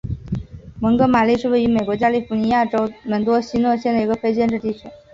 [0.79, 4.89] 蒙哥马利是位于美国加利福尼亚州门多西诺县的一个非建制地区。